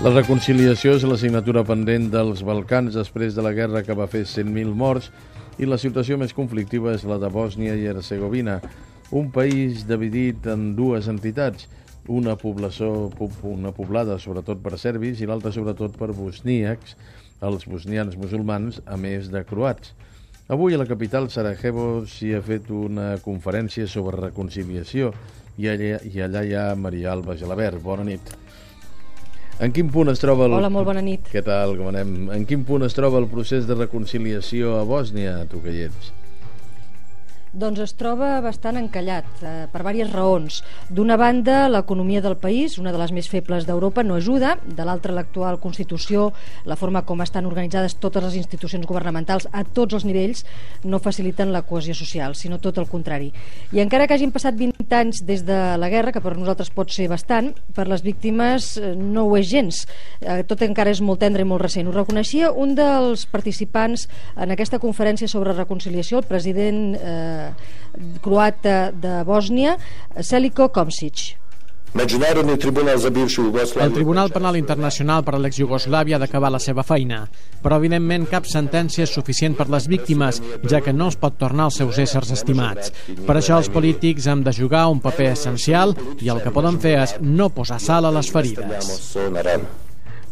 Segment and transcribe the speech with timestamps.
[0.00, 4.72] La reconciliació és l'assignatura pendent dels Balcans després de la guerra que va fer 100.000
[4.72, 5.10] morts
[5.60, 8.54] i la situació més conflictiva és la de Bòsnia i Hercegovina,
[9.12, 11.66] un país dividit en dues entitats,
[12.08, 13.10] una població
[13.44, 16.96] una poblada sobretot per serbis i l'altra sobretot per bosníacs,
[17.44, 19.92] els bosnians musulmans, a més de croats.
[20.48, 25.12] Avui a la capital, Sarajevo, s'hi ha fet una conferència sobre reconciliació
[25.60, 27.84] i allà, i allà hi ha Maria Alba Gelabert.
[27.84, 28.32] Bona nit.
[29.60, 30.54] En quin punt es troba el...
[30.56, 31.26] Hola, molt bona nit.
[31.28, 32.30] Què tal, com anem?
[32.32, 36.14] En quin punt es troba el procés de reconciliació a Bòsnia, tu que hi ets?
[37.50, 40.62] Doncs es troba bastant encallat, eh, per diverses raons.
[40.88, 44.56] D'una banda, l'economia del país, una de les més febles d'Europa, no ajuda.
[44.64, 46.32] De l'altra, l'actual Constitució,
[46.64, 50.44] la forma com estan organitzades totes les institucions governamentals a tots els nivells,
[50.84, 53.32] no faciliten la cohesió social, sinó tot el contrari.
[53.72, 56.88] I encara que hagin passat 20 anys des de la guerra, que per nosaltres pot
[56.92, 59.88] ser bastant, per les víctimes eh, no ho és gens.
[60.20, 61.88] Eh, tot encara és molt tendre i molt recent.
[61.88, 67.39] Ho reconeixia un dels participants en aquesta conferència sobre reconciliació, el president eh,
[68.24, 69.76] croata de Bòsnia,
[70.20, 71.40] Seliko Komsic.
[71.90, 72.06] El
[73.92, 77.24] Tribunal Penal Internacional per a l'ex-Jugoslàvia ha d'acabar la seva feina,
[77.64, 80.38] però evidentment cap sentència és suficient per les víctimes,
[80.70, 82.92] ja que no es pot tornar als seus éssers estimats.
[83.26, 86.94] Per això els polítics han de jugar un paper essencial i el que poden fer
[87.02, 88.94] és no posar sal a les ferides.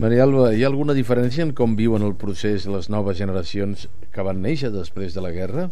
[0.00, 4.22] Maria Alba, hi ha alguna diferència en com viuen el procés les noves generacions que
[4.22, 5.66] van néixer després de la guerra?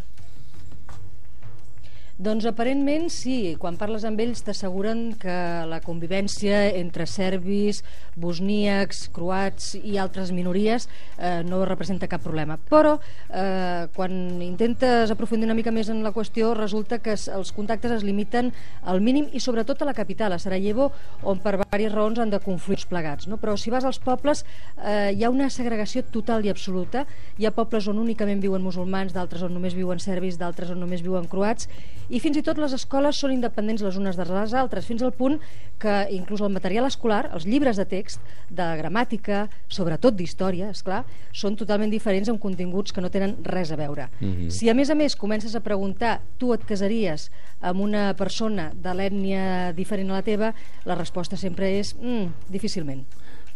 [2.18, 5.34] Doncs aparentment sí, quan parles amb ells t'asseguren que
[5.70, 7.84] la convivència entre serbis,
[8.18, 12.56] bosníacs, croats i altres minories eh, no representa cap problema.
[12.58, 17.94] Però eh, quan intentes aprofundir una mica més en la qüestió resulta que els contactes
[18.00, 18.50] es limiten
[18.82, 20.88] al mínim i sobretot a la capital, a Sarajevo,
[21.22, 23.30] on per diverses raons han de confluir plegats.
[23.30, 23.38] No?
[23.38, 24.42] Però si vas als pobles
[24.82, 27.06] eh, hi ha una segregació total i absoluta.
[27.38, 31.06] Hi ha pobles on únicament viuen musulmans, d'altres on només viuen serbis, d'altres on només
[31.06, 31.70] viuen croats
[32.08, 35.12] i fins i tot les escoles són independents les unes de les altres, fins al
[35.16, 35.36] punt
[35.80, 41.02] que inclús el material escolar, els llibres de text, de gramàtica, sobretot d'història, és clar,
[41.36, 44.08] són totalment diferents amb continguts que no tenen res a veure.
[44.20, 44.50] Mm -hmm.
[44.50, 47.30] Si a més a més comences a preguntar tu et casaries
[47.60, 50.54] amb una persona de l'ètnia diferent a la teva,
[50.84, 53.04] la resposta sempre és mm, difícilment.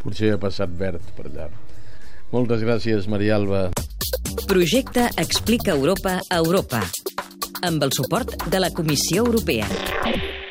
[0.03, 1.49] Potser ha passat verd per allà.
[2.31, 3.71] Moltes gràcies, Maria Alba.
[4.47, 6.81] Projecte Explica Europa a Europa
[7.63, 10.42] amb el suport de la Comissió Europea.